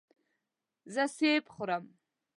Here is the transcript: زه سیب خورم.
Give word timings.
زه 0.93 1.03
سیب 1.15 1.43
خورم. 1.53 1.83